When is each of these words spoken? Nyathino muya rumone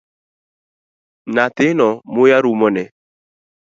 Nyathino 1.33 1.89
muya 2.13 2.37
rumone 2.43 2.83